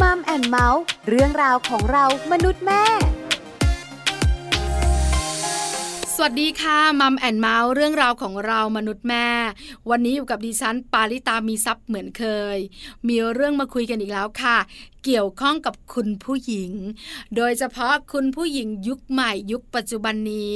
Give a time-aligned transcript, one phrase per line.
[0.00, 2.82] Mom and Mouth เรื่องราวของเรามนุษย์แม่
[6.14, 9.28] สวัสดีค่ะ Mom and Mouth เรื่องราวของเรามนุษย์แม่
[9.90, 12.24] วันนี้อยู่กับดิฉันปาลิตามีทรัพย์เหมือนเค
[12.56, 12.58] ย
[13.08, 14.56] มีเรื่องมาคุยกันอีกแล้วค่ะ
[15.04, 16.72] เกี่ยวข้องกับคุณผู้หญิง
[17.36, 20.54] โดยเฉพาะคุณผู้หญิงยุคใหม่ยุคปัจจุบันนี้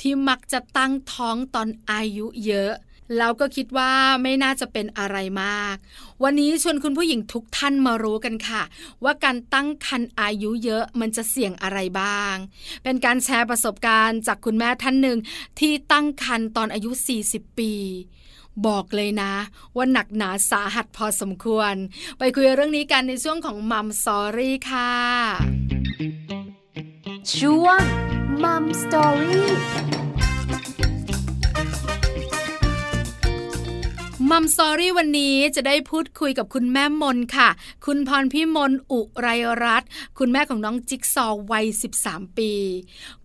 [0.00, 2.72] ที่มักจะตั้งท้องตอนอายุเยอะ
[3.18, 3.92] แล้วก็คิดว่า
[4.22, 5.76] ไม่น่าจะเป็นอะไรมาก
[6.22, 8.62] วันนี้ชวนคุณผู้หญิงทุกท่านมารู้กันค่ะ
[9.04, 12.34] ว่าการตั้งครรภ์อายุเยอะมันจะเสี่ยงอะไรบ้าง
[12.82, 15.18] เป็นการแชร์ประสบการณ์จากคุณแม่ท่านหนึ่ง
[15.60, 16.90] ที่ตั้งครรภ์ตอนอายุ
[17.24, 17.72] 40 ปี
[18.66, 19.32] บอกเลยนะ
[19.76, 21.74] ว่าหนักหนาสาหัสพอสมควร
[22.18, 24.92] ไปคุยเรื่องนี้กันในช่วงของ Mom Story ค่ะ
[27.36, 27.80] ช่วง
[28.44, 29.99] Mom Story
[34.30, 37.48] มัมสอรี่วันนี้จะได้พูดคุยกับคุณแม่มนค่ะ
[37.86, 39.26] คุณพรพิมลอุไร
[39.64, 39.82] รัต
[40.18, 41.66] คุณแม่ของน้องจิ๊กซอวัย
[42.00, 42.52] 13 ปี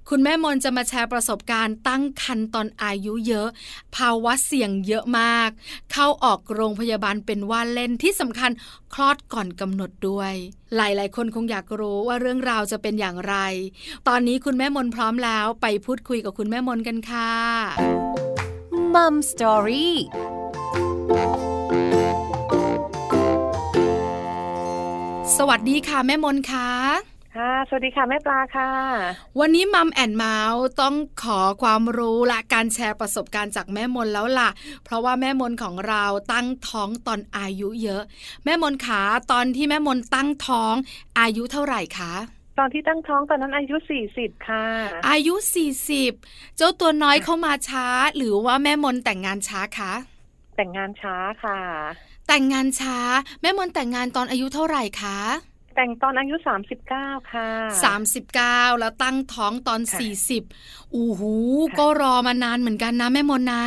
[0.09, 3.49] คุณแม่มนจะมาแชร์ประสบการณ์ตั้งครรภ์ตอนอายุเยอะ
[3.95, 5.49] ภาวะเสี่ยงเยอะมาก
[5.91, 8.51] เข้าออกโรงพยาบาลเป็นว่าเล่นที่สำคัญ
[8.93, 10.33] คลอดก่อนกำหนดด้วย
[10.75, 13.35] หลายๆ คนคงอยากรู้ว่าเรื่องราวจะเป็นอย่างไร
[14.07, 17.31] ตอนนี้คุณแม่มนพร้อมแล้วไปพูดคุยกับคุณแม่มนกันค่ะ
[18.93, 19.95] มัมสตอรี่
[25.37, 26.69] สวัสดีค่ะ แม่มนค่ะ
[27.35, 28.69] ค่ะ สวัสดีค่ะ แม่ปลาค่ะ
[29.39, 34.49] วันนี้มัมแอนเมาส์ต้องขอความรู้และการแชร์ประสบการณ์จากแม่มนแล้วล่ะ
[34.83, 38.03] เพราะว่าแม่มนของเราตั้งท้องตอนอายุเยอะ
[38.45, 40.73] แม่มนขาตอนที่แม่มนตั้งท้อง
[41.19, 42.13] อายุเท่าไหร่คะ
[42.59, 44.65] ตอนที่ตั้งท้องตอนนั้นอายุสี่สิบค่ะ
[45.09, 46.13] อายุสี่สิบ
[46.57, 49.93] เจ้าตัวน้อยเข้ามาช้า หรือว่าแม่มนแต่งงานช้าคะ
[50.55, 51.59] แต่งงานช้าค่ะ
[52.27, 52.99] แต่งงานช้า
[53.41, 55.19] แม่มนแต่งงานตอนอายุเท่าไหร่คะ
[55.75, 57.49] แต่งตอนอายุสามสิบเก้าค่ะ
[57.83, 60.43] สามสิบเก้าแล้วตั้งท้องตอนสี่สิบ
[60.95, 61.33] อู้หู
[61.79, 63.63] ก็รอมานานเหมือนกันนะแม่มนนะ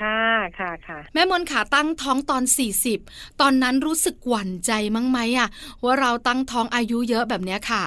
[0.00, 0.22] ค่ะ
[0.58, 2.98] ค่ะค่ะ แม่มนขาตั้งท้องตอนสี่สิบ
[3.40, 5.48] ตอนนั้นรู้สึกหวั่นใจมั้งไหมอะ
[5.84, 7.84] ว่าเราตั้งท้องอายุเยอะแบบเนี้ยค่ะ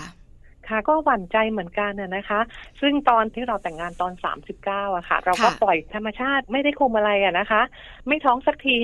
[0.69, 2.39] ค่ะก็หวั่นใจเหมือนกันนะคะ
[2.81, 7.61] ซึ่งตอนที่เราแต่งงานตอนสามสิบเก้าอะค่ะ เราก็ปล่อยธรรมชาติไม่ได้คุมอะไรอะนะคะ
[8.07, 8.77] ไม่ท้องสักที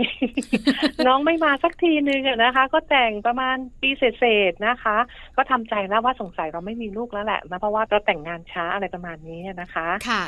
[1.07, 4.97] น้องไม่มาสักทีนึงอะนะคะ ก็แต่งประมาณปีเศษๆนะคะ
[5.37, 10.23] ก็ทำใจแล้วว่าสงสัยเราไม่มีลูกแล้วแหละนะเพราะว่าเราแต่งงานช้าอะไรประมาณนี้นะคะค่ะ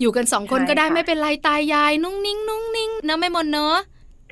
[0.00, 3.78] อยู่กันสองคนก็ได้ไม่เป็นไรตายยาย นุ่งนิ่งนุ่งนิ่งเนอะไม่มนเนอะ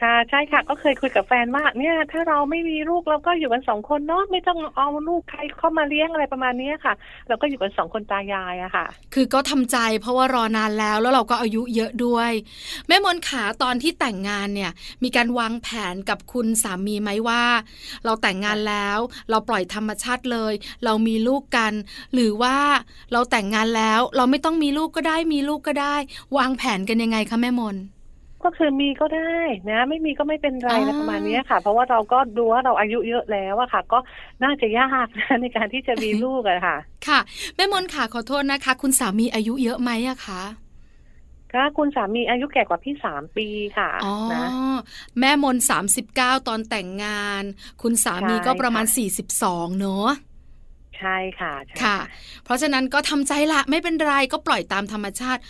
[0.02, 6.94] ค่ะใช่ค่ะก็เคยคุยกับแฟนว่าเนี่ย ถ้าเราไม่มีลูกเราก็อยู่กันสองคนเนาะไม่ต้องเอาลูกใครเข้ามาเลี้ยงอะไรประมาณนี้ค่ะ
[7.28, 12.30] เราก็อยู่กันสองคนตายายอะค่ะ คือก็ทำใจเพราะว่ารอนานแล้วแล้วเราก็อายุเยอะด้วย
[12.88, 14.70] แม่มนขาตอนที่แต่งงานเนี่ย
[15.02, 17.44] มีการวางแผนกับคุณสามีไหมว่า
[18.04, 18.98] เราแต่งงานแล้ว
[19.30, 20.52] เราปล่อยธรรมชาติเลย
[20.84, 21.72] เรามีลูกกัน
[22.14, 22.56] หรือว่า
[23.12, 25.96] เราแต่งงานแล้ว เราไม่ต้องมีลูกก็ได้มีลูกก็ได้
[26.36, 27.76] วางแผนกันยังไงคะแม่มน
[28.44, 29.36] ก็คือมีก็ได้
[29.70, 33.98] นะ ไม่มีก็ไม่เป็นไรนะประมาณนี้ค่ะ เพราะว่าเราก็ดูว่าเราอายุเยอะแล้วอะค่ะ ก็
[34.42, 36.76] น่าจะยากนะในการที่จะมีลูกอะค่ะ
[37.08, 37.20] ค่ะ
[37.56, 40.42] แม่มนค่ะขอโทษนะคะ คุณสามีอายุเยอะไหมอะคะ
[41.54, 43.48] ก็คุณสามีอายุแก่กว่าพี่สามปี
[43.78, 44.16] ค่ะอ๋อ
[45.18, 47.42] แม่มนสามสิบเก้าตอนแต่งงาน
[47.82, 50.08] คุณสามีก็ประมาณสี่สิบสองเนอะ
[50.98, 51.52] ใช่ค่ะ
[51.82, 51.98] ค่ะ
[52.44, 55.40] เพราะฉะนั้นก็ทำใจละไม่เป็นไรก็ปล่อยตามธรรมชาติ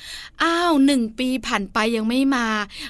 [0.43, 2.47] อ้าวหนึ่งปีผ่านไปยังไม่มา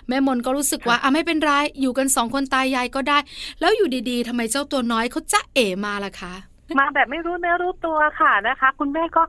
[0.09, 3.19] แม่มนก็รู้สึกว่าอะไม่เป็นไรอยู่กันสองคนตายยายก็ได้
[3.61, 6.35] แล้วอยู่ดีๆทำไมเจ้าตัวน้อยเขาจะเอ๋มาล่ะคะ
[6.79, 9.23] มาแบบไม่รู้เนื้อรู้ตัวค่ะนะคะ คุณแม่ก็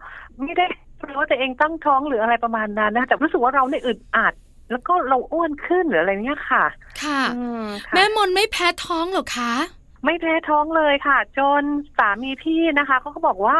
[0.44, 0.66] ไม่ได้
[1.06, 4.34] รู้ว่าตัวเองตั้งท้องหรืออะไรประมาณนั้นนะแต่รู้สึกว่าเราเนี่ยอึดอัด
[4.72, 6.64] แล้วก็เราอ้วนขึ้นหรืออะไรเนี้ยค่ะ
[7.04, 7.22] ค่ะ
[7.96, 9.54] แม่มนไม่แพ้ท้องหรอคะ
[10.08, 11.64] ไม่แพ้ท้องเลยค่ะ จน
[11.98, 13.60] สามีพี่นะคะเขาก็บอกว่า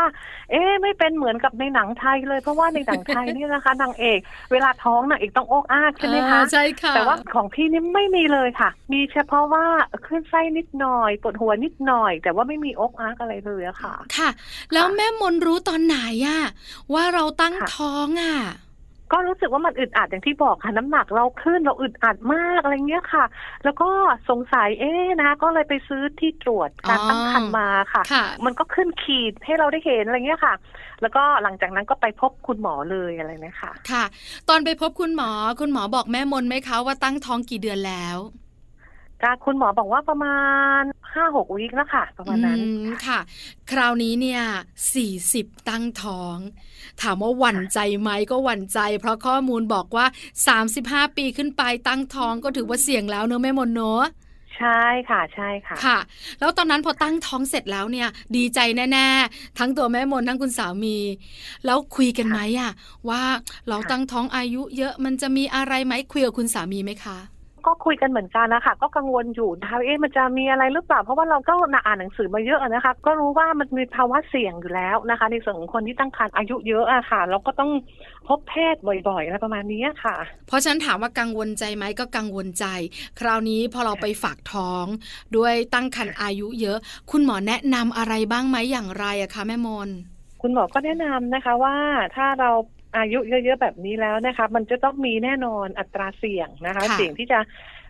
[0.52, 4.20] เอ๊ไม่เป็นเหมือนกับในหนังไทยเลย เพราะว่าในหนังไทยนี่นะคะนางเอก
[4.52, 9.66] เวลาท้องนางเอกต้องอกอ้ากใช่ไหมคะใช่ค่ะแต่ว่าของพี่นี่ไม่มีเลยค่ะ มีเฉพาะว่า
[10.06, 14.30] คลื่นไส้นิดหน่อยปวดหัวนิดหน่อย แต่ว่าไม่มีอกอ้ากอะไรเลยอะค่ะ ค่ะ
[14.74, 16.44] แล้วแม่มนรู้ตอนไหนอะ
[16.94, 18.38] ว่าเราตั้งท้องอะ
[19.12, 23.26] ก็รู้สึกว่ามันอึดอัดอย่างที่บอกค่ะน้ำหนักเราขึ้นเราอึดอัดมากอะไรเงี้ยค่ะ
[23.64, 23.90] แล้วก็
[24.30, 28.04] สงสัยเอ๊นะ ก็เลยไปซื้อที่ตรวจการตั้งครรภ์มาค่ะ
[28.46, 30.54] มันก็ขึ้นขีดให้เราได้เห็นอะไรเงี้ยค่ะ
[31.02, 34.04] แล้วก็หลังจากนั้นก็ไปพบคุณหมอเลยอะไรนะคะค่ะ
[34.50, 38.18] ตอนไปพบคุณหมอคุณหมอบอกแม่มนไหมคะว่าตั้งท้องกี่เดือนแล้ว
[39.24, 40.38] การคุณหมอบอกว่าประมา
[40.80, 40.82] ณ
[41.14, 42.60] ห้าหกวิคแล้วค่ะ ประมาณนั้น
[43.08, 43.20] ค่ะ
[43.72, 44.42] คราวนี้เนี่ย
[44.94, 46.38] สี่สิบตั้งท้อง
[47.02, 50.06] ถามว่าหวั่นใจไหมก็หวั่นใจ เพราะข้อมูลบอกว่า
[50.48, 54.04] สามสิบห้าปีขึ้นไปตั้งท้องก็ถือว่าเสี่ยงแล้วเนอะแม่มนเนอะ
[54.58, 55.98] ใช่ค่ะใช่ค่ะ ค่ะ
[56.40, 58.60] แล้วตอนนั้นพอตั้งท้องเสร็จแล้วเนี่ย ดีใจ
[58.94, 60.98] แน่ๆ ทั้งตัวแม่มนทั้งคุณสามี
[61.66, 62.72] แล้วคุยกันไหมอะ
[63.10, 63.24] ว่า
[63.70, 67.18] เราตั้งท้องอายุเยอะมันจะมีอะไรไหมคุยกับคุณสามีไหมคะ
[67.68, 71.54] ก็คุยกันเหมือนกันนะคะก็กังวลอยู่นะคะเอ๊ะมันจะมีอะไรหรือเปล่า เพราะว่าเราก็
[71.86, 77.72] อ่านหนังสือมาเยอะนะคะ ก็รู้ว่ามันมีภาวะเสี่ยงอยู่แล้วนะคะ ในส่วนของคนที่ตั้งครรภ์อายุเยอะอะค่ะ เราก็ต้อง
[78.28, 80.16] พบแพทย์บ่อยๆอะไรประมาณนี้ค่ะ
[80.48, 82.66] เพราะฉะนั้นถามว่ากังวลใจไหมก็กังวลใจ
[83.20, 84.86] คราวนี้พอเราไปฝากท้อง
[85.38, 86.78] ด้วยตั้งครรภ์อายุเยอะ
[87.12, 89.90] คุณหมอแนะนำอะไรบ้างไหมอย่างไรอะคะแม่มน
[90.42, 91.76] คุณหมอก็แนะนำนะคะว่า
[92.16, 92.52] ถ้าเรา
[92.96, 97.40] อายุเยอะๆแบบนี้แล้วนะคะ มันจะต้องมีแน่นอนอัตราเสี่ยงนะคะ เสี่ยงที่จะ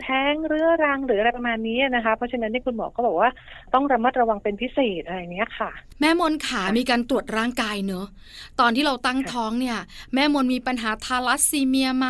[0.02, 3.30] แท้งเรื้อรังหรืออะไรประมาณนี้นะคะ เพราะฉะนั้นที่คุณหมอก็บอกว่า
[3.74, 5.72] ต้องระมัดระวังเป็นพิเศษอะไรเนี้ยค่ะ
[6.02, 8.06] แม่มนขามีการตรวจร่างกายเนอะ
[8.60, 9.78] ตอนที่เราตั้งท้องเนี่ย
[10.14, 12.08] แม่มนมีปัญหาทาลัสซีเมียไหม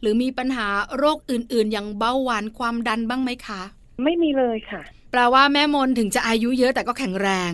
[0.00, 0.66] หรือมีปัญหา
[0.96, 3.62] โรคอื่นๆ อย่างเบาหวานความดันบ้างไหมคะ
[4.04, 7.52] ไม่มีเลยค่ะ แปลว่าแม่มนถึงจะอายุเยอะแต่ก็แข็งแรง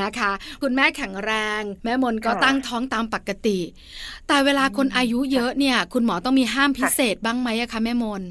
[0.00, 0.30] นะคะ
[0.62, 3.58] คุณแม่แข็งแรง แม่มนก็ตั้งท้องตามปกติ
[4.28, 8.22] แต่เวลาคนอายุเยอะเนี่ย คุณหมอต้องมีห้ามพิเศษบ้างไหมอะคะแม่มน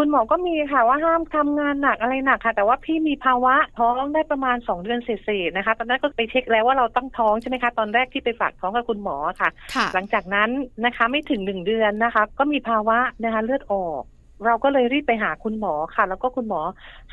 [0.00, 9.50] คุณหมอก็มีค่ะว่าห้ามทำงานหนักอะไรหนักค่ะ แต่ว่าพี่มีภาวะท้องได้ประมาณสองเดือนเศษๆนะคะ ตอนนั้นก็ไปเช็คแล้วว่าเราต้องท้องใช่ไหมคะ ตอนแรกที่ไปฝากท้องกับคุณหมอค่ะ
[9.94, 10.50] หลังจากนั้น
[10.84, 14.02] นะคะไม่ถึงหนึ่งเดือนนะคะ ก็มีภาวะนะคะเลือดออก
[14.44, 16.60] เราก็เลยรีบไปหาคุณหมอค่ะ แล้วก็คุณหมอ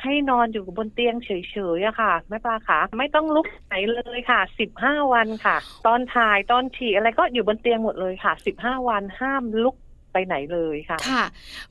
[0.01, 1.29] ให้นอนอยู่บนเตียงเฉ
[1.77, 5.57] ยๆอะค่ะแม่ปลาค่ะไม่ต้องลุกไหนเลยค่ะสิบห้าวันค่ะ
[5.87, 9.75] ตอนถ่ายตอนฉี่อะไรก็อยู่บนเตียงหมดเลยค่ะสิบห้าวันห้ามลุก
[10.13, 11.23] ไปไหนเลยค่ะ ค่ะ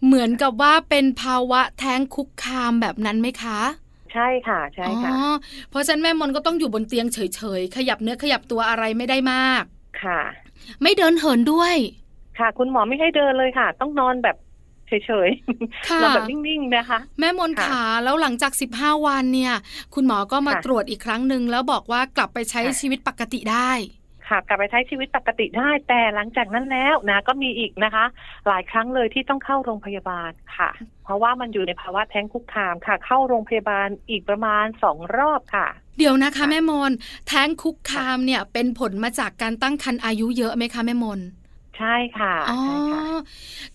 [0.04, 3.60] เหมือนกับว่าเป็นภาวะแท้งคุกคามแบบนั้นไหมคะ
[4.12, 5.12] ใช่ค่ะใช่ค่ะ
[5.70, 7.18] เพราะฉะนั้นแม่มนก็ต้องอยู่บนเตียงเฉ
[7.58, 9.62] ยๆ ขยับเนื้อขยับตัวอะไรไม่ได้มาก
[10.02, 10.20] ค่ะ
[10.82, 11.74] ไม่เดินเหินด้วย
[12.38, 14.36] ค่ะ คุณหมอไม่ให้เดินเลยค่ะ ต้องนอนแบบ
[14.88, 14.92] เฉ
[15.26, 19.54] ยๆเราแบบนิ่งๆนะคะ แม่มนขาแล้วหลังจาก 15 วันเนี่ย
[19.94, 23.72] คุณหมอก็มาตรวจอีกครั้งหนึ่งแล้วบอกว่ากลับไปใช้ชีวิตปกติได้
[24.28, 28.04] ค่ะกลับไปใช้ชีวิตปกติได้แต่หลังจากนั้นแล้วนะก็มีอีกนะคะ
[28.48, 30.70] หลายครั้งเลยที่ต้องเข้าโรงพยาบาลค่ะ
[31.04, 35.66] เพราะว่ามันอยู่ในภาวะแท้งคุกคามค่ะ เข้าโรงพยาบาลอีกประมาณสองรอบค่ะ
[35.98, 36.92] เดี๋ยวนะคะ แม่มน
[37.28, 41.20] แท้งคุกคามเนี่ยเป็นผลมาจากการตั้งครรภ์อายุเยอะไหมคะแม่มน
[41.78, 42.60] ใช่ค่ะอ๋อ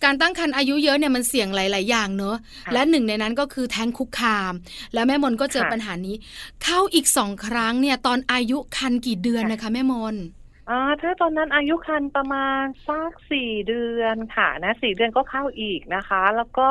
[0.04, 2.36] การตั้งครรภ์อายุเยอะเนี่ยมันเสี่ยงหลาย ๆ อย่างเนอะ
[2.72, 4.52] และหนึ่งในนั้นก็คือแท้งคุกคาม
[4.94, 6.16] แล้วแม่มนก็เจอปัญหานี้
[6.64, 10.14] เข้าอีกสองครั้งเนี่ยตอนอายุคันกี่เดือนนะคะแม่มน
[10.70, 16.68] อ่าถ้าตอนนั้นอายุครรภ์ประมาณสักสี่เดือนค่ะนะสี่เดือนก็เข้าอีกนะคะ แล้วก็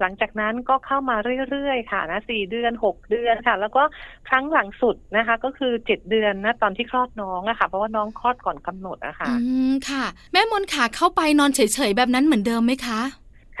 [0.00, 1.16] หลังจากนั้นก็เข้ามา
[1.50, 3.82] เรื่อยๆค่ะนะสี่เดือนหกเดือนค่ะ แล้วก็
[4.28, 9.34] ครั้งหลังสุดนะคะ ก็คือเจ็ดเดือนนะตอนที่คลอดน้องอะค่ะ เพราะว่าน้องคลอดก่อนกำหนดอะค่ะอื
[9.70, 13.00] มค่ะ แม่มนขาเข้าไปนอนเฉยๆแบบนั้นเหมือนเดิมไหมคะ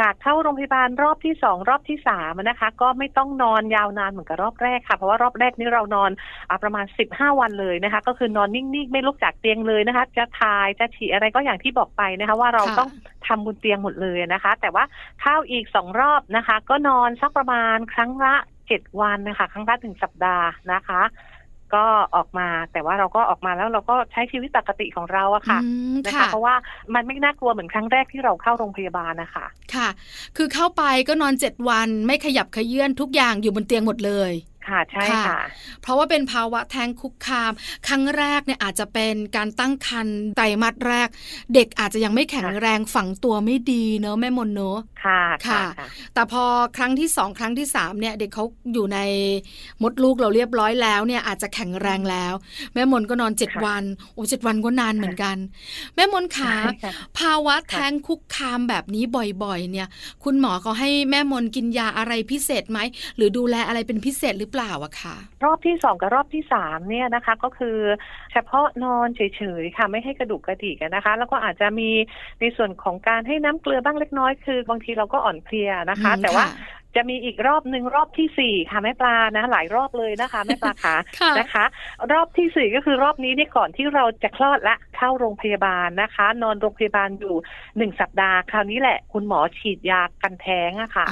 [0.02, 6.10] ่ะเข้าโรงพยาบาลรอบที่สองรอบที่สามนะคะ ก็ไม่ต้องนอนยาวนานเหมือนกับรอบแรกค่ะ เพราะว่ารอบแรกนี้เรานอน
[6.50, 12.88] อประมาณสิบห้าวันเลยนะคะ ก็คือนอนนิ่งๆ ไม่ลุกจากเตียงเลยนะคะ จะทายจะฉี่อะไรก็อย่างที่บอกไปนะคะ ว่าเราต้อง
[13.26, 14.84] ทำบนเตียงหมดเลยนะคะ แต่ว่า
[15.20, 18.34] เข้าอีกสองรอบนะคะ ก็นอนสักประมาณครั้งละ
[18.68, 21.00] เจ็ดวันนะคะ ครั้งละถึงสัปดาห์นะคะ
[21.74, 21.84] ก็
[22.16, 25.58] ออกมาแต่ว่าเราก็ออกมาแล้วเราก็ใช้ชีวิตปกติของเราอะค่ะ
[26.04, 26.54] นะคะ เพราะว่า
[26.94, 29.88] มันไม่น่ากลัวเหมือนครั้งแรกที่เราเข้าโรงพยาบาลนะคะค่ะ
[30.36, 34.32] คือเข้าไปก็นอนเจ็ดวันไม่ขยับขยื่นทุกอย่างอยู่บนเตียงหมดเลย
[34.70, 35.38] ค่ะใช่ค่ะ
[35.82, 37.52] เพราะว่าเป็นภาวะแท้งคุกคาม
[37.88, 41.08] ครั้งแรกเนี่ยอาจจะเป็นการตั้งครรภ์ไตรมาสแรก
[41.54, 45.64] เด็กอาจจะยังไม่แข็งแรงฝังตัวไม่ดีเนอะแม่มนเนอะค่ะค่ะ
[46.14, 46.44] แต่พอ
[46.76, 48.98] ครั้งที่สองครั้งที่สามเนี่ยเด็กเขาอยู่ใน
[49.82, 52.32] มดลูกเราเรียบร้อยแล้วเนี่ยอาจจะแข็งแรงแล้ว
[52.74, 55.36] แม่มนก็นอนเจ็ดวันโอ้เจ็ดวันก็นานเหมือนกัน
[55.96, 56.52] แม่มนขา
[57.18, 59.04] ภาวะแท้งคุกคามแบบนี้
[59.44, 59.88] บ่อยๆ เนี่ย
[60.24, 62.78] คุณหมอเขาให้แม่มนกินยาอะไรพิเศษไหม
[63.16, 67.78] หรือดูแลอะไรเป็นพิเศษหรือเปล่าอะค่ะรอบที่สองกับรอบที่สามเนี่ยนะคะ ก็คือ
[68.32, 71.90] เฉพาะนอนเฉยๆค่ะไม่ให้กระดูกกระดิกนะคะ แล้วก็อาจจะมี
[72.40, 76.46] ในส่วนของการให้น้ำเกลือบ้างเล็กน้อยคือบางทีเราก็อ่อนเพลียนะคะ แต่ว่า
[76.96, 80.94] จะมีอีกรอบหนึ่งรอบที่สี่ค่ะแม่ปลานะ หลายรอบเลยนะคะแม่ปลาขา
[81.38, 81.64] นะคะ
[82.12, 87.34] รอบที่สี่ก็คือรอบนี้นี่ก่อนที่เราจะคลอดละเข้าโรงพยาบาลนะคะ นอนโรงพยาบาลอยู่
[87.76, 91.06] หนึ่งสัปดาห์ คราวนี้แหละ คุณหมอฉีดยากันแท้งอะค่ะ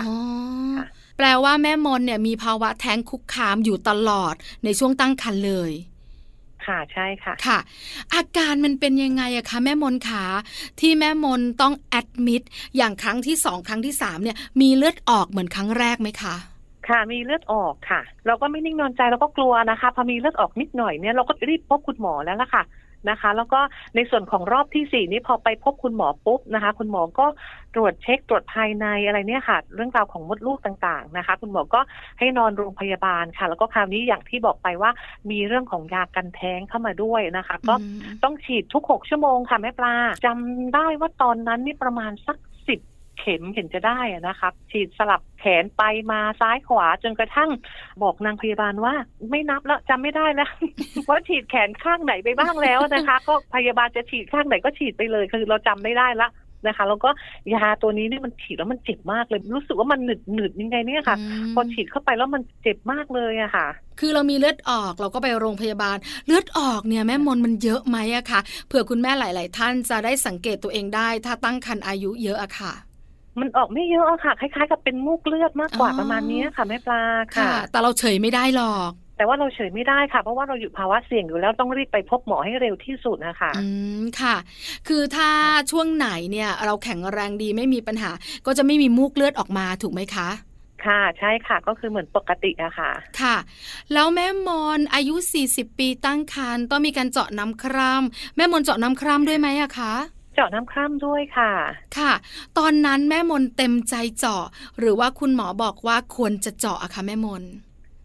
[1.17, 5.73] แปลว่าแม่มนเนี่ยมีภาวะแท้งคุกคามอยู่ตลอดในช่วงตั้งครรภ์เลย
[6.67, 7.59] ค่ะใช่ค่ะ ค่ะ
[8.15, 10.25] อาการมันเป็นยังไงอะคะแม่มนขา
[10.81, 12.43] ที่แม่มนต้องแอดมิด
[12.77, 16.35] อย่างครั้งที่สองครั้งที่สามเนี่ยมีเลือดออกเหมือนครั้งแรกไหมคะ
[16.89, 22.63] ค่ะมีเลือดออกค่ะ เราก็ไม่นิ่งนอนใจเราก็กลัวนะคะ พอมีเลือดออกนิดหน่อยเนี่ยเราก็รีบพบคุณหมอแล้วล่ะค่ะ
[23.11, 23.61] นะคะ แล้วก็
[23.97, 27.27] ในส่วนของรอบที่สี่นี้พอไปพบคุณหมอปุ๊บนะคะ คุณหมอก็
[27.75, 31.81] ตรวจเช็คตรวจภายในอะไรเนี่ยค่ะ เรื่องราวของมดลูกต่างๆนะคะ คุณหมอก็
[32.19, 34.91] ให้นอนโรงพยาบาลค่ะ แล้วก็คราวนี้อย่างที่บอกไปว่า
[35.31, 39.95] มีเรื่องของยากันแท้งเข้ามาด้วยนะคะ ก็อืมต้องฉีดทุกหกชั่วโมงค่ะแม่ปลา
[40.25, 42.46] จำได้ว่าตอนนั้นนี่ประมาณสักสิบ
[43.19, 45.83] เข็มเห็นจะได้อะนะครับ ฉีดสลับแขนไป
[46.13, 47.51] มาซ้ายขวาจนกระทั่ง
[48.03, 48.95] บอกนางพยาบาลว่า
[49.31, 50.51] ไม่นับแล้วจำไม่ได้แล้ว
[51.09, 56.29] ว่าฉีดแขนข้างไหนไปบ้างแล้วนะคะ ก็พยาบาลจะฉีดข้างไหนก็ฉีดไปเลยคือเราจำไม่ได้ละ
[56.67, 57.11] นะคะแล้วก็
[57.55, 63.67] ยาตัวนี้นี่มันฉีดแล้วมันเจ็บมากเลย รู้สึกว่ามันหนึดหนึดๆยังไงเนี่ยค่ะมพอฉีดเข้าไปแล้วมันเจ็บมากเลยอะค่ะ
[64.01, 65.97] คือเรามีเลือดออกเราก็ไปโรงพยาบาล
[66.27, 72.73] เลือดออกเนี่ยแม่มนมันเยอะไหมอะคะเผื่อคุณแม่หลาย ๆ ท่านจะได้สังเกตตัวเองได้ ถ้าตั้งครรภ์อายุเยอะอะค่ะ
[73.41, 83.67] มันออกไม่เยอะอะค่ะ คล้าย ๆ กับเป็นมูกเลือดมากกว่าอ๋อประมาณนี้ค่ะแม่ปลาค่ะค่ะ แต่เราเฉยไม่ได้หรอกแต่ว่าเราเฉยไม่ได้ค่ะ เพราะว่าเราอยู่ภาวะเสี่ยงอยู่แล้วต้องรีบไปพบหมอให้เร็วที่สุดนะคะอื
[84.01, 84.37] มค่ะ
[84.89, 85.31] คือถ้า
[85.71, 88.11] ช่วงไหนเนี่ยเราแข็งแรงดีไม่มีปัญหา
[88.47, 90.29] ก็จะไม่มีมูกเลือดออกมาถูกไหมคะ
[90.87, 92.91] ค่ะใช่ค่ะก็คือเหมือนปกติอะค่ะ
[93.21, 93.37] ค่ะ
[93.93, 95.15] แล้วแม่มอนอายุ
[95.47, 99.95] 40 ปีตั้งครรภ์ต้องมีการเจาะน้ำคร่ำแม่มนเจาะน้ำคร่ำด้วยไหมอะคะ
[100.37, 101.51] เจาะน้ำคร่ำด้วยค่ะ
[101.99, 102.13] ค่ะ
[102.59, 104.45] ตอนนั้นแม่มนเต็มใจเจาะ
[104.79, 107.43] หรือว่าคุณหมอบอกว่าควรจะเจาะอะคะแม่มน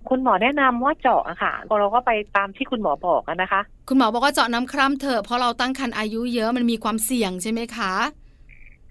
[0.09, 7.93] คุณหมอแนะนำว่าเจาะอะค่ะเราก็ไปตามที่คุณหมอบอกอะนะคะ คุณหมอบอกว่าเจาะน้ำคร่ำเถอะเพราะเราตั้งครรภ์อายุเยอะมันมีความเสี่ยงใช่ไหมคะ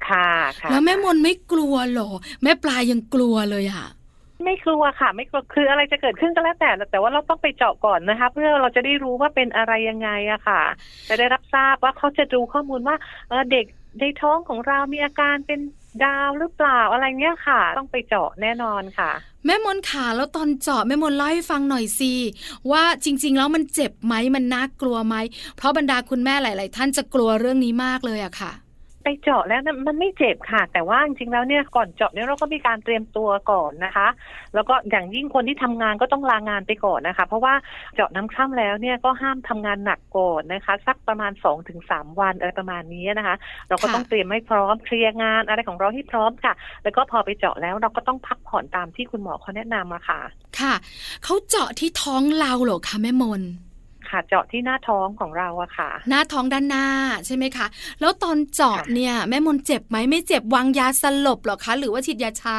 [0.08, 0.28] ค่ะ
[0.60, 2.10] ค่ะแล้วแม่มนไม่กลัวเหรอ
[2.42, 3.86] แม่ปลายังกลัวเลยอะ
[4.44, 10.60] ไม่กลัวค่ะ ไม่กลัวคืออะไรจะเกิดขึ้นก็แล้วแต่ แต่ว่าเราต้องไปเจาะก่อนนะคะ เพื่อเราจะได้รู้ว่าเป็นอะไรยังไงอะค่ะ
[11.08, 12.96] จะได้รับทราบว่าเขาจะดูข้อมูลว่า
[13.28, 13.66] เเด็ก
[14.00, 15.60] ในท้องของเรามีอาการเป็น
[16.04, 19.10] ดาวหรือเปล่าอะไรเงี้ยค่ะ ต้องไปเจาะแน่นอนค่ะ
[19.46, 22.12] แม่มนขาแล้วตอนเจาะแม่มนเล่าให้ฟังหน่อยสิ
[22.72, 25.16] ว่าจริง ๆ แล้วมันเจ็บไหมมันน่ากลัวไหม
[25.56, 28.52] เพราะบรรดาคุณแม่หลาย ๆ ท่านจะกลัวเรื่องนี้มากเลยอะค่ะ
[29.04, 34.08] ไปเจาะแล้วนะมันไม่เจ็บค่ะ แต่ว่าจริงๆแล้วเนี่ยก่อนเจาะเนี่ยเราก็มีการเตรียมตัวก่อนนะคะ
[34.54, 37.54] แล้วก็อย่างยิ่งคนที่ทำงานก็ต้องลางานไปก่อนนะคะ เพราะว่า
[37.94, 43.36] เจาะน้ำคร่ำแล้วเนี่ยก็ห้ามทำงานหนักก่อนนะคะ สักประมาณ2อถึงสวันอะไรประมาณนี้นะคะ
[43.68, 46.52] เราก็ต้องเตรียมให้พร้อมเคลียร์งานอะไรของเราให้พร้อมค่ะ
[46.82, 50.20] แล้วก็พอไปเจาะแล้วเราก็ต้องพักผ่อนตามที่คุณหมอเขาแนะนำมาค่ะ
[50.60, 50.74] ค่ะ
[51.24, 53.42] เขาเจาะที่ท้องเราเหรอคะแม่มน
[54.10, 56.86] ค่ะ เจาะที่หน้าท้องของเราอะค่ะ หน้าท้องด้านหน้า
[57.26, 57.66] ใช่ไหมคะ
[58.00, 62.58] แล้วตอนเจาะค่ะเนี่ยแม่มนเจ็บไหมไม่เจ็บวางยาสลบเหรอคะ หรือว่าฉีดยาชา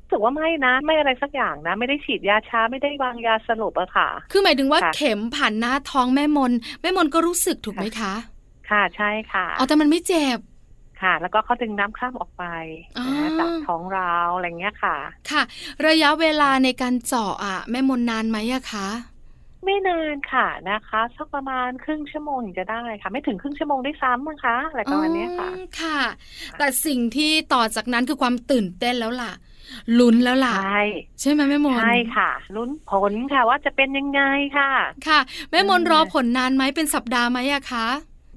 [0.00, 6.52] รู้สึกว่าไม่นะ ไม่อะไรสักอย่างนะ ไม่ได้ฉีดยาชาไม่ได้วางยาสลบอะค่ะ คือหมายถึงว่าค่ะเข็มผ่านหน้าท้องแม่มน
[6.82, 8.12] แม่มนก็รู้สึกถูกไหมคะ
[8.70, 10.38] ค่ะใช่ค่ะอ๋อแต่มันไม่เจ็บ
[11.02, 12.44] ค่ะ แล้วก็เขาดึงน้ำคร่ำออกไป
[12.98, 14.96] อ๋อนะจากท้องเราอะไรเงี้ยค่ะ
[15.30, 15.42] ค่ะ
[15.86, 18.88] ระยะเวลาในการเจาะอะแม่มนนานไหมอะคะ
[19.64, 26.00] ไม่นานค่ะนะคะสักประมาณครึ่งชั่วโมงถึงจะได้ค่ะ ไม่ถึงครึ่งชั่วโมงได้วยซ้ำมั้งคะอะไรประมาณเนี้ยค่ะอืมค่ะ
[26.58, 29.32] แต่สิ่งที่ต่อจากนั้นคือความตื่นเต้นแล้วล่ะ
[29.98, 30.80] ลุ้นแล้วล่ะ ใช่
[31.20, 34.20] ใช่ไหมแม่มนใช่ค่ะลุ้นผลค่ะว่าจะเป็นยังไง
[34.56, 34.70] ค่ะ
[35.08, 37.86] ค่ะแม่มนอืมรอผลนานไหมเป็นสัปดาห์ไหมอะคะ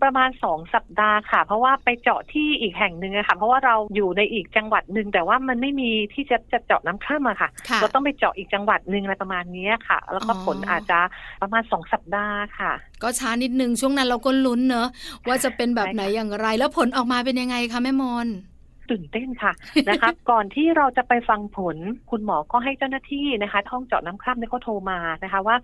[0.04, 11.00] ประมาณสองสัปดาห์ค่ะ เพราะว่าไปเจาะที่อีกแห่งหนึ่งอะค่ะ เพราะว่าเราอยู่ในอีกจังหวัดหนึ่งแต่ว่ามันไม่มีที่จะจะเจาะน้ำข้ามอะค่ะค่ะ เราต้องไปเจาะอีกจังหวัดหนึ่งอะไรประมาณเนี้ยค่ะ แล้วก็อ๋อผลอาจจะ
[11.42, 12.72] ประมาณสองสัปดาห์ค่ะ
[13.04, 14.88] ก็ช้านิดนึงช่วงนั้นเราก็ลุ้นเนอะ
[15.28, 18.28] ว่าจะเป็นแบบไหนใช่ค่ะอย่างไร แล้วผลออกมาเป็นยังไงคะแม่มน
[18.92, 19.54] ตื่นเต้นค่ะ
[19.90, 21.78] นะคะก่อนที่เราจะไปฟังผล
[22.12, 25.56] คุณหมอก็ให้เจ้าหน้าที่นะคะห้องเจาะน้ำคร่ำเนี่ยเขาโทรมานะคะว่า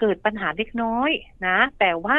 [0.00, 1.10] เกิดปัญหาเล็กน้อย
[1.46, 2.18] นะ แต่ว่า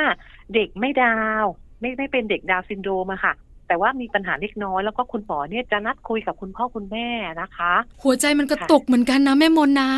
[0.54, 1.46] เด็กไม่ดาว
[1.80, 3.34] ไม่ไม่เป็นเด็กดาวน์ซินโดรมอะค่ะ
[3.68, 7.08] แต่ว่ามีปัญหาเล็กน้อยแล้วก็คุณหมอเนี่ยจะนัดคุยกับคุณพ่อคุณแม่
[7.42, 9.92] นะคะ หัวใจมันกระตุกเหมือนกันนะแม่มนนะ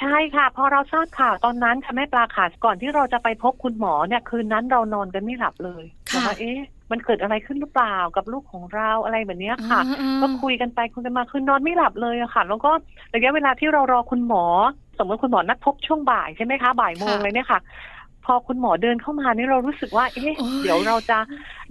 [0.00, 6.58] ใช่ค่ะ พอเราทราบข่าวตอนนั้นค่ะแม่ปลาค่ะก่อนที่เราจะไปพบคุณหมอเนี่ยคืนนั้นเรานอนกันไม่หลับเลยค่ะบอกว่าเอ๊ะ
[6.90, 12.70] มันเกิดอะไรขึ้นหรือเปล่ากับลูกของเราอะไรแบบเนี้ยค่ะอ่าๆก็คุยกันไปคุยกันมาคือนอนไม่หลับเลยอะค่ะ แล้วก็
[13.14, 14.44] ระยะเวลาที่เรารอคุณหมอ
[15.00, 17.99] สมมติคุณหมอนัดพบช่วงบ่ายใช่ไหมคะบ่ายโมงค่ะเลยเนี่ยค่ะพ
[18.32, 21.18] อคุณหมอเดินเข้ามานี่เรารู้สึกว่า เอ๊ะโอ้ยเดี๋ยวเราจะ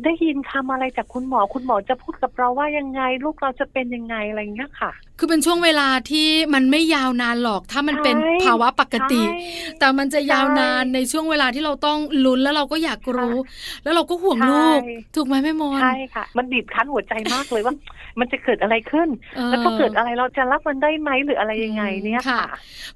[0.04, 13.36] ได้ยินคำอะไรจากคุณหมอ คุณหมอจะพูดกับเราว่ายังไง ลูกเราจะเป็นยังไงอะไรอย่างเงี้ยค่ะ คือเป็นช่วงเวลาที่มันไม่ยาวนานหรอก ถ้ามันเป็นใช่ภาวะปกติใช่แต่มันจะยาวนานใช่ในช่วงเวลาที่เราต้องลุ้นแล้วเราก็อยากรู้
[13.84, 17.74] แล้วเราก็ห่วงลูกใช่ถูกไหมแม่มนใช่ค่ะ มันบีบคั้นหัวใจมากเลยว่า
[18.20, 22.44] มันจะเกิดอะไรขึ้นออแล้วก็เกิดอะไรเราจะรับมันได้ไหมหรืออะไรยังไงเนี่ยค่ะ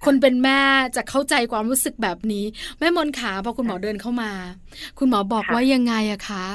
[0.05, 0.59] คนเป็นแม่
[0.95, 2.45] จะเข้าใจความรู้สึกแบบนี้
[2.79, 4.31] แม่มนขาพอคุณหมอเดินเข้ามา
[4.99, 6.45] คุณหมอบอกค่ะว่ายังไงอะคะ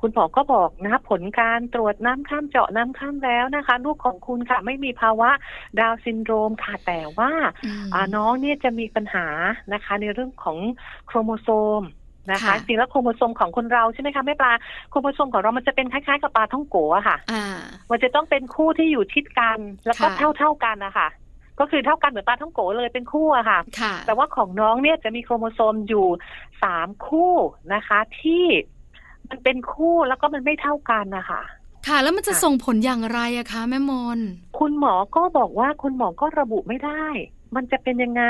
[0.00, 5.30] คุณหมอก็บอกนะคะผลการตรวจน้ำข้ามเจาะน้ำข้ามแล้วนะคะ ลูกของคุณค่ะไม่มีภาวะ
[5.80, 7.30] ดาวน์ซินโดรมค่ะแต่ว่า
[7.64, 9.26] อืมอ่าน้องเนี่ยจะมีปัญหา
[9.72, 10.58] นะคะ ในเรื่องของ
[11.06, 11.48] โครโมโซ
[11.80, 11.82] ม
[12.30, 14.52] นะคะค่ะจริงแล้วโครโมโซมของคนเราใช่ไหมคะแม่ปลา
[14.90, 17.44] โครโมโซมของเรามันจะเป็นคล้ายๆกับปาท่องโก๋ค่ะอ่า
[17.90, 21.08] มันจะต้องเป็นคู่ที่อยู่ชิดกัน แล้วก็ค่ะเท่าเท่าๆกันนะคะ
[21.60, 26.06] ก็คือเท่ากันเหมือนปาท่องโก๋เลยเป็นคู่อะค่ะค่ะ แต่ว่าของน้องเนี่ยจะมีโครโมโซมอยู่
[26.62, 27.34] สามคู่
[27.74, 28.44] นะคะ ที่
[29.28, 31.42] มันเป็นคู่แล้วก็มันไม่เท่ากันนะคะ
[31.88, 34.18] ค่ะ แล้วมันจะค่ะส่งผลอย่างไรอะคะ แม่มน
[34.58, 37.06] คุณหมอก็บอกว่าคุณหมอก็ระบุไม่ได้
[37.56, 38.24] มันจะเป็นยังไง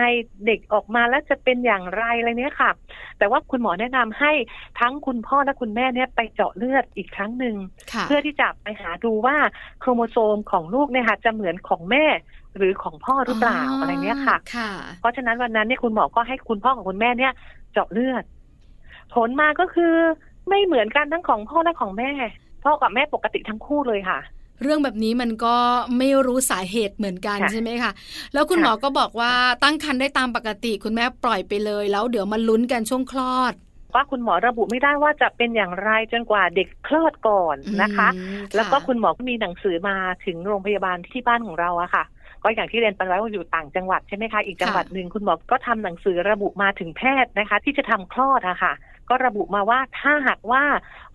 [0.47, 2.71] เด็กออกมาแล้วจะเป็นอย่างไรอะไรเนี้ยค่ะ
[3.19, 4.33] แต่ว่าคุณหมอแนะนำให้
[4.81, 7.57] ทั้งคุณพ่อและคุณแม่เนี่ยไปเจาะเลือดอีกครั้งหนึ่ง
[7.93, 9.37] ค่ะเพื่อที่จะไปหาดูว่า
[9.81, 12.05] โครโมโซมของลูกเนี่ยค่ะจะเหมือนของแม่
[12.57, 17.33] หรือของพ่อหรือเปล่าอะไรเนี้ยค่ะค่ะเพราะฉะนั้นวันนั้นเนี่ยคุณหมอก็ให้คุณพ่อกับคุณแม่เนี่ย
[17.73, 18.25] เจาะเลือด
[19.15, 19.95] ผลมาก็คือ
[20.49, 22.11] ไม่เหมือนกันทั้งของพ่อและของแม่
[22.65, 24.19] พ่อกับแม่ปกติทั้งคู่เลยค่ะ
[24.63, 25.57] เรื่องแบบนี้มันก็
[25.99, 27.93] ไม่รู้สาเหตุเหมือนกันค่ะใช่ไหมคะ
[28.33, 33.55] แล้วคุณค่ะหมอก็บอกว่าตั้งครรภ์ได้ตามปกติคุณแม่ปล่อยไปเลย แล้วเดี๋ยวมาลุ้นกันช่วงคลอด
[33.95, 42.05] ว่าคุณหมอระบุไม่ได้ว่าจะเป็นอย่างไรจนกว่าเด็กคลอดก่อนนะคะอืมแล้วก็คุณหมอก็มีหนังสือมาถึงโรงพยาบาลที่บ้านของเราอะค่ะ
[42.43, 48.73] ก็อย่างที่เรียนไปไว้ว่าอยู่ต่างจังหวัดใช่ไหมคะ อีกจังหวัดหนึ่งคุณหมอก็ทำหนังสือระบุมาถึงแพทย์นะคะ ที่จะทำคลอดอะค่ะ
[49.09, 50.63] ก็ระบุมาว่าถ้าหากว่า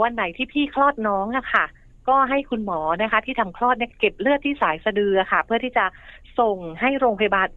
[0.02, 1.66] วันไหนที่พี่คลอดน้องอะค่ะ
[2.10, 5.86] ก็ให้คุณหมอนะคะ ที่ทำคลอดเนี่ยเก็บเลือดที่สายสะดืออะค่ะ เพื่อที่จะ
[6.40, 7.48] ส่งให้โรงพยาบาล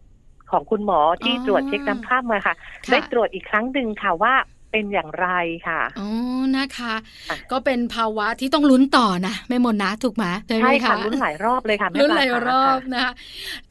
[0.51, 2.55] ของคุณหมอที่อ๋อตรวจเช็คน้ำข้ามมาค่ะ
[2.85, 4.33] ค่ะ ได้ตรวจอีกครั้งหนึ่งค่ะว่า
[4.71, 5.27] เป็นอย่างไร
[5.67, 6.09] ค่ะ อ๋อ
[6.57, 6.93] นะคะ
[7.29, 13.13] ค่ะก็เป็นภาวะที่ต้องลุ้นต่อนะแม่มนนะถูกไหมใช่ไหมใช่คะค่ะลุ้นหลายรอบเลยค่ะแม่ลุ้นปลาหลายค่ะรอบนะคะ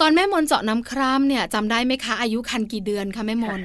[0.00, 3.60] ตอนแม่มนเจาะน้ำคร่ำเนี่ยจำได้ไหมคะอายุคันกี่เดือนคะแม่มน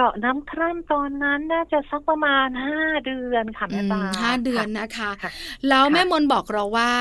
[0.00, 5.30] เจาะน้ำคร่ำตอนนั้นน่าจะสักประมาณห้าเดือนค่ะอืแม่มปลาห้าเดือนค่ะนะคะค่ะ
[5.68, 6.92] แล้วค่ะแม่มนบอกเราว่า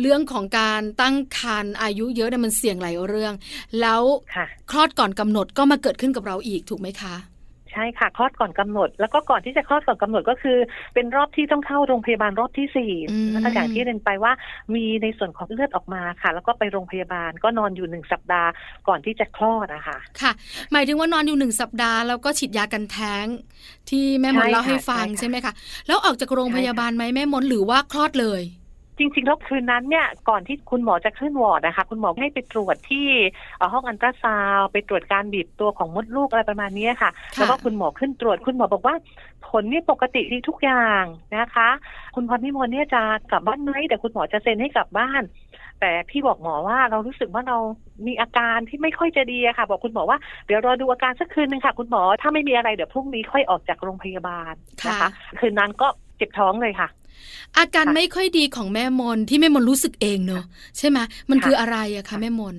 [0.00, 3.32] เรื่องของการตั้งครรภ์อายุเยอะเนี่ยมันเสี่ยงหลายเรื่อง
[3.80, 4.02] แล้ว
[4.34, 7.14] ค่ะคลอดก่อนกำหนดก็มาเกิดขึ้นกับเราอีกถูกไหมคะ
[7.72, 10.58] ใช่ค่ะคลอดก่อนกำหนด แล้วก็ก่อนที่จะคลอดก่อนกำหนดก็คือ
[10.94, 14.32] เป็นรอบที่ต้องเข้าโรงพยาบาลรอบที่สี่อืมแล้วก็อย่างที่เรียนไปว่า
[14.74, 18.50] มีในส่วนของเลือดออกมาค่ะ แล้วก็ไปโรงพยาบาลก็นอนอยู่หนึ่งสัปดาห์
[18.88, 20.32] ก่อนที่จะคลอดอะค่ะค่ะ
[20.72, 23.26] หมายถึงว่านอนอยู่หนึ่งสัปดาห์แล้วก็ฉีดยากันแท้ง
[23.90, 25.52] ที่แม่มนใช่เล่าให้ค่ะฟังใช่ค่ะใช่ไหมคะ
[25.86, 28.42] แล้วออกจากโรงพยาบาลไหมแม่มนหรือว่าคลอดเลย
[29.02, 33.06] จริงๆแล้วคืนนั้นเนี่ยก่อนที่คุณหมอจะขึ้นวอร์ดนะคะคุณหมอให้ไปตรวจที่
[33.56, 38.94] เอ่อห้องอันตราซาวด์ไปตรวจการบีบตัวของมดลูกอะไรประมาณนี้ค่ะค่ะ แล้วก็คุณหมอขึ้นตรวจคุณหมอบอกว่า
[39.46, 41.04] ผลนี่ปกติดีทุกอย่าง
[41.36, 41.68] นะคะ
[42.14, 45.22] คุณพรพิมลเนี่ยจะกลับบ้านไหมแต่คุณหมอจะเซ็นให้กลับบ้าน
[45.80, 47.58] แต่พี่บอกหมอว่าเรารู้สึกว่าเรา
[48.06, 54.54] มีอาการที่ไม่ค่อยจะดีอะค่ะ บอกคุณหมอว่าเดี๋ยวรอดูอาการสักคืนนึงค่ะ คุณหมอถ้าไม่มีอะไรเดี๋ยวพรุ่งนี้ค่อยออกจากโรงพยาบาล
[54.86, 56.88] นะคะค่ะคืนนั้นก็เจ็บท้องเลยค่ะ
[57.58, 60.44] อาการค่ะไม่ค่อยดีของแม่มนที่แม่มนรู้สึกเองเนอะ
[60.78, 60.98] ใช่ไหม
[61.30, 62.56] มันค่ะคืออะไรอะคะแม่มน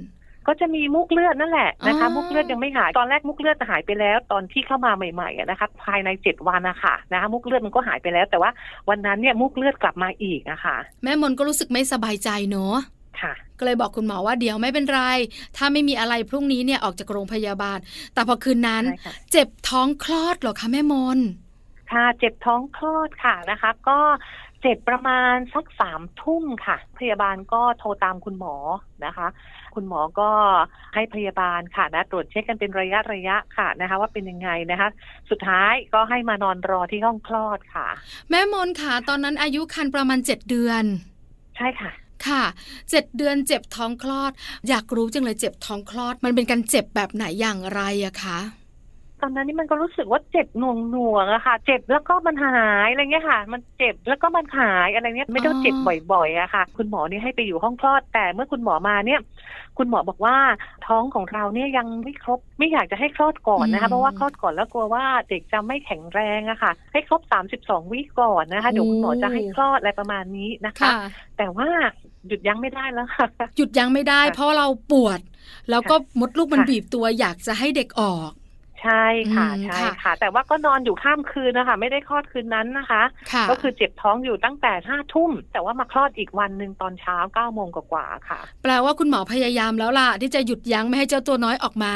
[0.47, 8.51] ก็จะมีมุกเลือดนั่นแหละนะคะอ๋อมุกเลือดยังไม่หายตอนแรกมุกเลือดหายไปแล้ว ตอนที่เข้ามาใหม่ๆอะนะคะภายในเจ็ดวันนะคะนะคะมุกเลือดมันก็หายไปแล้ว แต่ว่า
[8.89, 12.75] วันนั้นเนี่ยมุกเลือดกลับมาอีกนะคะแม่มนก็รู้สึกไม่สบายใจเนอะ
[13.21, 15.01] ค่ะก็เลยบอกคุณหมอว่าเดี๋ยวไม่เป็นไร
[15.57, 17.77] ถ้าไม่มีอะไรพรุ่งนี้เนี่ยออกจากโรงพยาบาล
[18.13, 21.19] แต่พอคืนนั้นใช่ค่ะเจ็บท้องคลอดเหรอคะแม่มน
[21.91, 23.99] ค่ะเจ็บท้องคลอดค่ะนะคะ ก็
[24.61, 28.55] เจ็บประมาณสักสามทุ่มค่ะ พยาบาลก็โทรตามคุณหมอ
[29.05, 29.27] นะคะ
[29.75, 30.29] คุณหมอก็
[30.95, 34.89] ให้พยาบาลค่ะนะตรวจเช็คกันเป็นระยะระยะค่ะนะคะ ว่าเป็นยังไงนะคะ
[35.29, 37.87] สุดท้ายก็ให้มานอนรอที่ห้องคลอดค่ะ
[38.29, 40.83] แม่มนค่ะ ตอนนั้นอายุคันประมาณเจ็ดเดือน
[41.57, 41.91] ใช่ค่ะ
[42.27, 42.43] ค่ะ
[42.89, 44.31] เจ็ดเดือนเจ็บท้องคลอด
[44.69, 48.39] อยากรู้จังเลยเจ็บท้องคลอด มันเป็นการเจ็บแบบไหนอย่างไรอะคะ
[49.23, 55.75] ตอนนั้นนี่มันก็รู้สึกว่าเจ็บหน่วงหน่วงๆอะค่ะ เจ็บแล้วก็มันหายอะไรเงี้ยค่ะ มันเจ็บแล้วก็มันหายอะไรเงี้ยไม่ต้องเจ็บ
[56.13, 59.19] บ่อยๆอะค่ะ คุณหมอนี่ให้ไปอยู่ห้องคลอด แต่เมื่อคุณหมอมาเนี่ย
[59.77, 60.35] คุณหมอบอกว่า
[60.87, 70.95] ท้องของเราเนี่ยยังไม่ครบไม่อยากจะให้คลอดก่อนนะคะเพราะว่าคลอดก่อนแล้วกลัวว่าเด็กจะไม่แข็งแรงอะค่ะ ให้ครบสามสิบสองวิก่อนนะคะเดี๋ยวคุณหมอจะให้คลอดอะไรประมาณนี้นะคะค่ะ
[71.37, 71.67] แต่ว่า
[72.27, 75.19] หยุดยั้งไม่ได้แล้วค่ะ หยุดยั้งไม่ได้ค่ะเพราะเราปวด
[75.69, 78.31] แล้วก็มดลูกมันค่ะบีบตัวอยากจะให้เด็กออก
[78.83, 91.95] ใช่ค่ะอืมใช่ค่ะค่ะ แต่ว่าก็นอนอยู่ข้ามคืนนะคะ ไม่ได้คลอดคืนนั้นนะคะค่ะก็คือเจ็บท้องอยู่ตั้งแต่ห้าทุ่ม แต่ว่ามาคลอดอีกวันหนึ่งตอนเช้าเก้าโมงกว่าๆค่ะ แปลว่าคุณหมอพยายามแล้วล่ะ ที่จะหยุดยั้งไม่ให้เจ้าตัวน้อยออกมา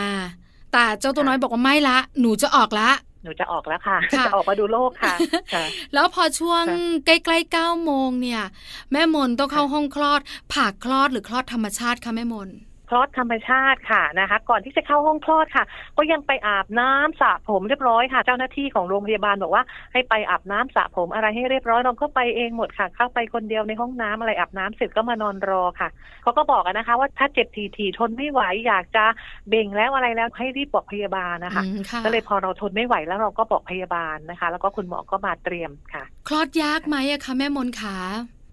[0.73, 2.89] แต่เจ้าตัวน้อยบอกว่าไม่ละ หนูจะออกละ
[3.23, 5.15] หนูจะออกแล้วค่ะค่ะจะออกมาดูโลกค่ะ
[5.54, 8.43] ค่ะแล้วพอช่วงค่ะใกล้ๆเก้าโมงเนี่ย
[8.91, 10.21] แม่มนต้องเข้าค่ะห้องคลอด
[10.54, 12.50] ผ่าคลอดหรือคลอดธรรมชาติคะแม่มน
[12.89, 15.65] คลอดธรรมชาติค่ะนะคะ ก่อนที่จะเข้าห้องคลอดค่ะ
[15.97, 25.89] ก็ยังไปอาบน้ำสระผมเรียบร้อยค่ะ เจ้าหน้าที่ของโรงพยาบาลบอกว่า ให้ไปอาบน้ำสระผมอะไรให้เรียบร้อยเราก็ไปเองหมดค่ะ เข้าไปคนเดียวในห้องน้ำอะไรอาบน้ำเสร็จก็มานอนรอค่ะ
[26.23, 29.06] เขาก็บอกนะคะ ว่าถ้าเจ็บทีทีทนไม่ไหวอยากจะ
[29.50, 37.95] เบ่งแล้วอะไรแล้วให้รีบบอกพยาบาลนะคะอืมค่ะก็เลยพอเราทนไม่ไหวแล้วเราก็บอกพยาบาลนะคะ แล้วก็คุณหมอก็มาเตรียมค่ะ คลอดยากไหมอะคะแม่มนขา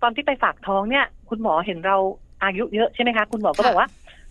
[0.02, 1.96] ตอนที่ไปฝากท้องเนี่ย คุณหมอเห็นเรา
[2.42, 3.88] อายุเยอะใช่ไหมคะ คุณหมอก็ค่ะบอกว่า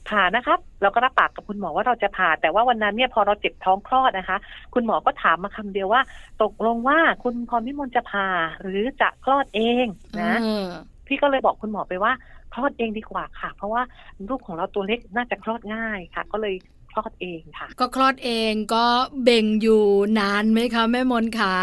[0.09, 4.37] ผ่านะครับ เราก็รับปากกับคุณหมอว่าเราจะผ่า แต่ว่าวันนั้นเนี่ยพอเราเจ็บท้องคลอดนะคะ
[4.73, 6.01] คุณหมอก็ถามมาคำเดียวว่า
[6.43, 8.27] ตกลงว่าคุณพรพิมลจะผ่า
[8.61, 9.85] หรือจะคลอดเอง
[10.21, 10.67] นะเออ
[11.07, 12.11] พี่ก็เลยบอกคุณหมอไปว่า
[12.53, 13.81] คลอดเองดีกว่าค่ะ เพราะว่า
[14.29, 16.55] ลูกของเราตัวเล็กน่าจะคลอดง่ายค่ะ ก็เลย
[16.91, 18.85] คลอดเองค่ะ ก็คลอดเองก็
[19.23, 19.83] เบ่งอยู่
[20.19, 21.55] นานไหมคะแม่มนขา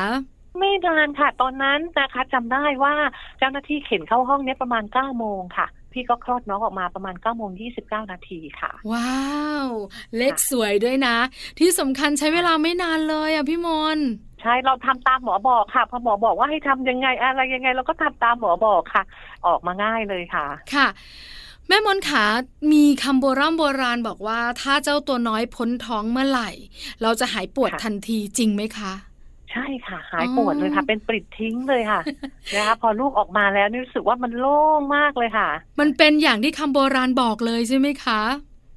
[0.59, 2.95] ไม่นานค่ะ ตอนนั้นนะคะจำได้ว่า
[3.39, 9.21] เจ้าหน้าที่เข็นเข้าห้องเนี้ยประมาณเก้าโมงค่ะ พี่ก็คลอดน้องออกมาประมาณเก้าโมงยี่สิบเก้านาทีค่ะ ว้า
[9.67, 9.69] ว
[10.17, 11.17] เล็กสวยด้วยนะ
[11.59, 13.99] ที่สำคัญใช้เวลาไม่นานเลยอะพี่มน
[14.43, 19.03] ใช่เราทำตามหมอบอกค่ะ พอหมอบอกว่าให้ทำยังไงอะไรยังไง เราก็ทำตามหมอบอกค่ะ
[19.47, 20.89] ออกมาง่ายเลยค่ะ ค่ะ
[21.69, 22.25] แม่มนขา
[22.73, 26.51] มีคำโบราณโบราณบอกว่า ถ้าเจ้าตัวน้อยพ้นท้องเมื่อไหร่
[27.03, 28.93] เราจะหายปวดค่ะทันทีจริงไหมคะ
[29.53, 32.01] ใช่ค่ะ หายปวดเลยค่ะ เป็นปริดทิ้งเลยค่ะ
[32.55, 35.49] นะคะพอลูกออกมาแล้วนี่รู้สึกว่ามันโล่งมากเลยค่ะ
[35.81, 38.21] มันเป็นอย่างที่คำโบราณบอกเลยใช่ไหมคะ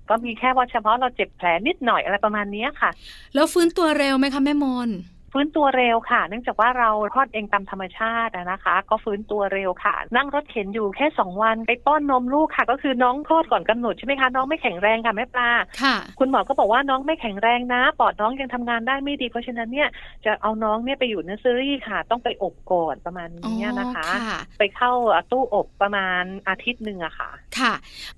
[0.09, 2.89] ก็มีแค่ว่าเฉพาะเราเจ็บแผลนิดหน่อยอะไรประมาณเนี้ยค่ะ
[3.33, 4.89] แล้วฟื้นตัวเร็วไหมคะแม่มน
[5.33, 15.49] ฟื้นตัวเร็วค่ะ เนื่องจากว่าเราคลอดเองตามธรรมชาติอะนะคะ ก็ฟื้นตัวเร็วค่ะ นั่งรถเข็นอยู่แค่สองวันไปป้อนนมลูกค่ะ ก็คือน้องคลอดก่อนกำหนดใช่ไหมคะน้องไม่แข็งแรงค่ะแม่ปลา
[15.81, 19.89] ค่ะ คุณหมอก็บอกว่าน้องไม่แข็งแรงนะ ปอดน้องยังทำงานได้ไม่ดี เพราะฉะนั้นเนี่ย
[20.25, 24.91] จะเอาน้องเนี่ยไปอยู่เนอร์เซอรี่ค่ะ ต้องไปอบก่อนประมาณนี้นะคะอ๋อค่ะไปเข้า
[25.31, 27.73] ตู้อบประมาณอาทิตย์หนึ่งอะค่ะ ค่ะ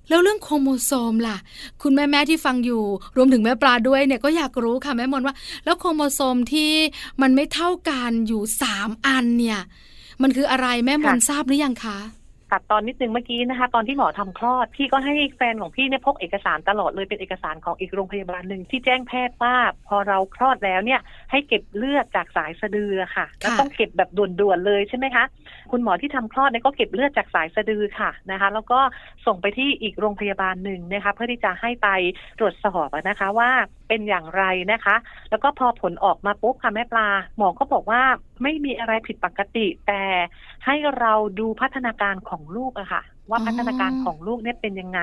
[0.08, 1.38] แล้วเรื่องโครโมโซมล่ะ
[1.82, 2.82] คุณแม่แม่ๆที่ฟังอยู่
[3.16, 6.70] รวมถึงแม่ปลาด้วยเนี่ยก็อยากรู้ค่ะแม่มนว่า แล้วโครโมโซมที่
[7.22, 9.60] มันไม่เท่ากันอยู่สามอันเนี่ย
[10.22, 11.98] มันคืออะไรแม่มนค่ะทราบหรือยังคะ
[12.52, 19.54] ตัดตอนนิดนึงเมื่อกี้นะคะ ตอนที่หมอทำคลอด พี่ก็ให้แฟนของพี่เนี่ยพกเอกสารตลอดเลยเป็นเอกสารของอีกโรงพยาบาลหนึ่งที่แจ้งแพทย์ว่า
[19.88, 25.24] พอเราคลอดแล้วเนี่ย ให้เก็บเลือดจากสายสะดือค่ะแล้วต้องเก็บแบบด่วนๆเลยใช่ไหมคะ
[25.70, 28.80] คุณหมอที่ทำคลอดเนี่ยก็เก็บเลือดจากสายสะดือค่ะนะคะ แล้วก็
[29.26, 31.88] ส่งไปที่อีกโรงพยาบาลหนึ่งนะคะ เพื่อที่จะให้ไป
[32.38, 33.50] ตรวจสอบอะนะคะว่า
[33.88, 34.96] เป็นอย่างไรนะคะ
[35.30, 38.02] แล้วก็พอผลออกมาปุ๊บค่ะแม่ปลาหมอก็บอกว่า
[38.42, 40.02] ไม่มีอะไรผิดปกติ แต่
[40.64, 45.00] ให้เราดูพัฒนาการของลูกอะค่ะ ว่าอ๋อพัฒนาการของลูกเนี่ยเป็นยังไง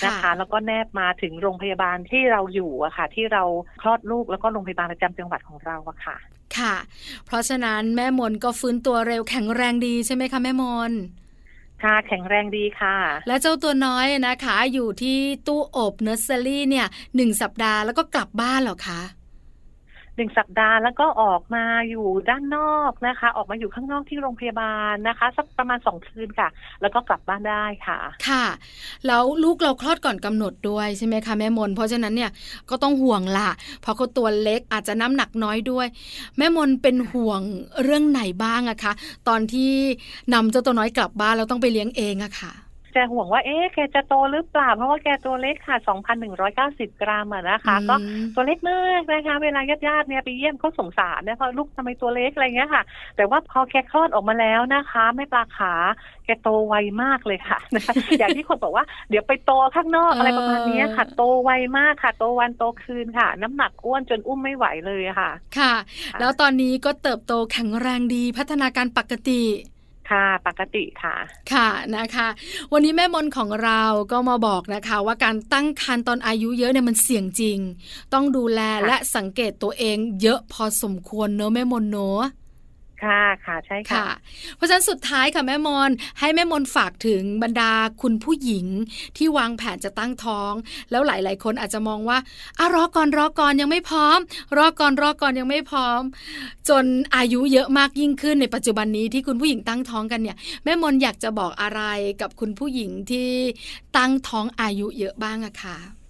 [0.00, 3.42] ค่ะนะคะแล้วก็แนบมาถึงโรงพยาบาลที่เราอยู่อะค่ะ ที่เรา
[3.82, 6.16] คลอดลูกแล้วก็โรงพยาบาลประจำจังหวัดของเราอะค่ะ
[6.58, 6.74] ค่ะ
[7.26, 10.92] เพราะฉะนั้นแม่มนก็ฟื้นตัวเร็วแข็งแรงดีใช่ไหมคะแม่มน
[11.82, 12.96] ค่ะแข็งแรงดีค่ะ
[13.28, 19.00] และเจ้าตัวน้อยนะคะ อยู่ที่ตู้อบเนอร์เซอรี่เนี่ยหนึ่งสัปดาห์แล้วก็กลับบ้านเหรอคะ
[20.16, 26.48] หนึ่งสัปดาห์แล้วก็ออกมาอยู่ด้านนอกนะคะ ออกมาอยู่ข้างนอกที่โรงพยาบาลนะคะ สักประมาณสองคืนค่ะ
[26.80, 27.98] แล้วก็กลับบ้านได้ค่ะ
[28.28, 28.44] ค่ะ
[29.06, 32.30] แล้วลูกเราคลอดก่อนกำหนดด้วยใช่ไหมคะแม่มน เพราะฉะนั้นเนี่ย
[32.70, 33.50] ก็ต้องห่วงล่ะ
[33.82, 35.86] เพราะเขาตัวเล็กอาจจะน้ำหนักน้อยด้วย
[36.38, 37.40] แม่มนเป็นห่วง
[37.82, 38.92] เรื่องไหนบ้างอะคะ
[39.28, 39.72] ตอนที่
[40.34, 42.52] นำเจ้าตัวน้อยกลับบ้านแล้วต้องไปเลี้ยงเองอะค่ะ
[42.96, 45.76] จะห่วงว่าเอ๊ะแกจะโตหรือเปล่า เพราะว่าแกตัวเล็กค่ะ
[46.38, 52.82] 2,190 กรัมอะนะคะ ก็อืมตัวเล็กมากนะคะ เวลาญาติๆเนี่ยไปเยี่ยมเขาสงสารนะเพราะลูกทำไมตัวเล็กอะไรเงี้ยค่ะ
[53.16, 55.74] แต่ว่าพอแกคลอดออกมาแล้วนะคะแม่ปลาขา
[56.24, 65.72] แกโตไวมากเลยค่ะนะคะอย่างที่คนบอกว่าเดี๋ยวไปโตข้างนอกอะไรประมาณเนี้ยค่ะ โตไวมากค่ะ โตวันโตคืนค่ะ น้ำหนักอ้วนจนอุ้มไม่ไหวเลยอะค่ะค่ะ
[66.04, 69.42] ค่ะ แล้วตอนนี้ก็เติบโตแข็งแรงดีพัฒนาการปกติ
[70.10, 71.14] ค่ะปกติค่ะ
[71.52, 72.28] ค่ะนะคะ
[72.72, 77.58] วันนี้แม่มนของเราก็มาบอกนะคะ ว่าการตั้งครรภ์ตอนอายุเยอะเนี่ยมันเสี่ยงจริง
[78.12, 82.22] ต้องดูแลค่ะและสังเกตตัวเองเยอะพอสมควรเนอะแม่มนเนอะ
[83.04, 84.06] ค่ะค่ะใช่ค่ะ
[84.56, 85.90] เพราะฉะนั้นสุดท้ายค่ะแม่มน
[86.20, 88.66] ให้แม่มนฝากถึงบรรดาคุณผู้หญิง
[89.16, 90.52] ที่วางแผนจะตั้งท้อง
[90.90, 92.18] แล้วหลาย ๆ คนอาจจะมองว่า
[92.60, 94.18] อะรอก่อนรอก่อนยังไม่พร้อม
[94.58, 96.00] รอก่อนรอก่อนยังไม่พร้อม
[96.68, 96.84] จน
[97.16, 101.82] อายุเยอะมากยิ่งขึ้นในปัจจุบันนี้ที่คุณผู้หญิงตั้งท้องกันเนี่ยแม่มนอยากจะบอกอะไร
[102.20, 103.30] กับคุณผู้หญิงที่
[103.96, 106.03] ตั้งท้องอายุเยอะบ้างอะค่ะ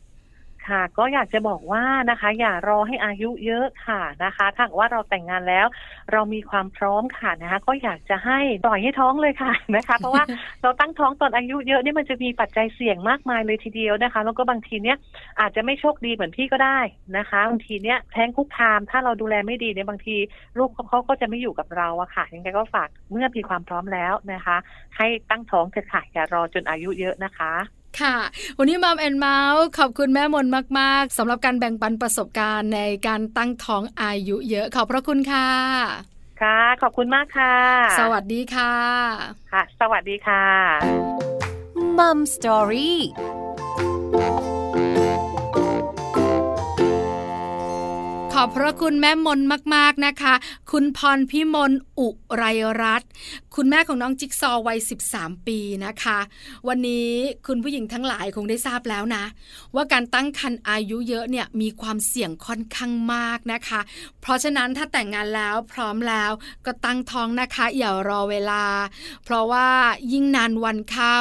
[0.68, 5.66] ค่ะ ก็อยากจะบอกว่านะคะ อย่ารอให้อายุเยอะค่ะนะคะ ถ้าว่าเราแต่งงานแล้ว
[6.12, 10.24] เรามีความพร้อมค่ะนะคะ ก็อยากจะให้ปล่อยให้ท้องเลยค่ะนะคะ เพราะว่า
[10.62, 14.96] เราตั้งท้องตอนอายุเยอะเนี่ยมันจะมีปัจจัยเสี่ยงมากมายเลยทีเดียวนะคะ แล้วก็บางทีเนี่ย
[15.40, 16.78] อาจจะไม่โชคดีเหมือนพี่ก็ได้
[17.18, 20.16] นะคะบางทีเนี่ยแท้งคุกคาม ถ้าเราดูแลไม่ดีเนี่ยบางที
[20.58, 24.56] ลูกเขาก็จะไม่อยู่กับเราอะค่ะยังไงก็ฝากเมื่อมีความพร้อมแล้วนะคะ
[24.96, 28.16] ให้ตั้งท้องเถอะค่ะอย่ารอจนอายุเยอะนะคะ ค่ะ
[28.58, 30.46] วันนี้มัมแอนเมาส์ขอบคุณแม่มน
[30.78, 35.48] มาก ๆสำหรับการแบ่งปันประสบการณ์ในการตั้งท้องอายุเยอะขอบพระคุณค่ะ
[36.42, 37.54] ค่ะ ขอบคุณมากค่ะ
[37.98, 38.74] สวัสดีค่ะ
[39.52, 40.44] ค่ะ สวัสดีค่ะ
[41.98, 43.00] มัมสตอรี่
[48.38, 49.40] ขอบพระคุณแม่มน
[49.74, 50.34] มาก ๆนะคะ
[50.70, 52.42] คุณพรพิมลอุไร
[52.82, 53.10] รัตน์
[53.58, 54.78] คุณแม่ของน้องจิ๊กซอวัย
[55.10, 56.18] 13 ปีนะคะ
[56.68, 57.10] วันนี้
[57.46, 59.24] คุณผู้หญิงทั้งหลายคงได้ทราบแล้วนะ
[59.74, 63.80] ว่าการตั้งครรภ์อายุเยอะเนี่ยมีความเสี่ยงค่อนข้างมากนะคะ
[64.20, 66.30] เพราะฉะนั้นถ้าแต่งงานแล้วพร้อมแล้ว
[66.66, 68.64] ก็ตั้งท้องนะคะอย่ารอเวลา
[69.24, 69.68] เพราะว่า
[70.12, 71.18] ยิ่งนานวันเข้า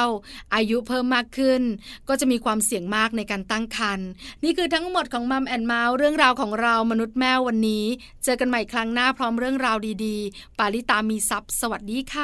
[0.54, 1.62] อายุเพิ่มมากขึ้น
[2.08, 4.06] ก็จะมีความเสี่ยงมากในการตั้งครรภ์
[4.44, 7.84] นี่คือทั้งหมดของ Mom and Mouth เรื่องราวของเรามนุษย์แม่วันนี้
[8.24, 12.23] เจอกันใหม่ครั้งหน้าพร้อมเรื่องราวดีๆ ปาลิตามีทรัพย์สวัสดีค่